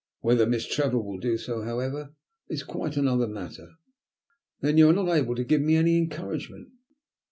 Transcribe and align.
Whether 0.21 0.47
Miss 0.47 0.65
Trevor 0.65 0.97
will 0.99 1.19
do 1.19 1.37
so, 1.37 1.61
however, 1.61 2.15
is 2.49 2.63
quite 2.63 2.97
another 2.97 3.27
matter." 3.27 3.73
"Then 4.59 4.79
you 4.79 4.89
are 4.89 4.93
not 4.93 5.09
able 5.09 5.35
to 5.35 5.43
give 5.43 5.61
me 5.61 5.75
any 5.75 5.95
encouragement?" 5.95 6.69